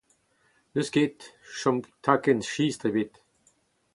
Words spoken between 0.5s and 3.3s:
N'eus ket. ne chom takenn sistr ebet